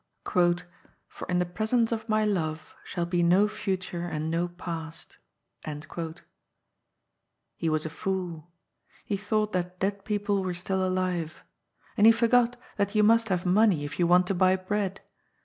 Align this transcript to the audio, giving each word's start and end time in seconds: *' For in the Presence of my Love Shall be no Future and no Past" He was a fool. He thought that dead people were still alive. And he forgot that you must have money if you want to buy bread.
*' 0.13 0.25
For 0.25 1.27
in 1.29 1.37
the 1.37 1.45
Presence 1.45 1.91
of 1.91 2.09
my 2.09 2.25
Love 2.25 2.73
Shall 2.83 3.05
be 3.05 3.21
no 3.21 3.47
Future 3.47 4.01
and 4.07 4.31
no 4.31 4.47
Past" 4.47 5.17
He 7.55 7.69
was 7.69 7.85
a 7.85 7.89
fool. 7.91 8.47
He 9.05 9.15
thought 9.15 9.53
that 9.53 9.79
dead 9.79 10.03
people 10.03 10.41
were 10.43 10.55
still 10.55 10.83
alive. 10.83 11.43
And 11.97 12.07
he 12.07 12.11
forgot 12.11 12.59
that 12.77 12.95
you 12.95 13.03
must 13.03 13.29
have 13.29 13.45
money 13.45 13.85
if 13.85 13.99
you 13.99 14.07
want 14.07 14.25
to 14.25 14.33
buy 14.33 14.55
bread. 14.55 15.01